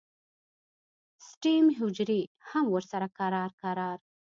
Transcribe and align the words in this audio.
سټیم 1.29 1.65
حجرې 1.79 2.21
هم 2.49 2.65
ورسره 2.75 3.07
کرار 3.17 3.51
کرار 3.61 3.97